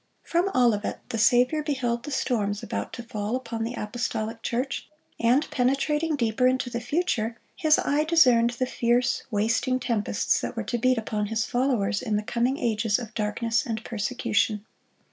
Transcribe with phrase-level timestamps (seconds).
[0.23, 4.87] From Olivet the Saviour beheld the storms about to fall upon the apostolic church;
[5.19, 10.63] and penetrating deeper into the future, His eye discerned the fierce, wasting tempests that were
[10.63, 14.65] to beat upon His followers in the coming ages of darkness and persecution.